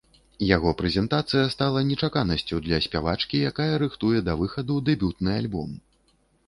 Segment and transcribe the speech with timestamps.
[0.55, 5.81] Яго прэзентацыя стала нечаканасцю для спявачкі, якая рыхтуе да выхаду дэбютны альбом.